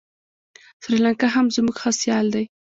سریلانکا 0.83 1.27
هم 1.35 1.45
زموږ 1.55 1.75
ښه 1.81 1.91
سیال 2.01 2.25
دی. 2.35 2.45